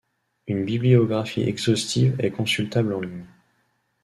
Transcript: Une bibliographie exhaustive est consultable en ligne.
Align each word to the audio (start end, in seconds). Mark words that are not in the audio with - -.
Une 0.47 0.65
bibliographie 0.65 1.43
exhaustive 1.43 2.15
est 2.21 2.31
consultable 2.31 2.95
en 2.95 3.01
ligne. 3.01 3.25